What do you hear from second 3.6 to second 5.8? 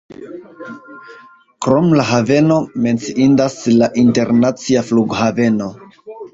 la internacia flughaveno.